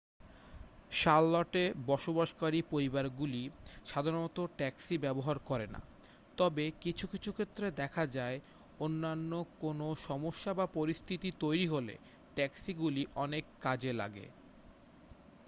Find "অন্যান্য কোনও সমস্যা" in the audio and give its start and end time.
8.79-10.51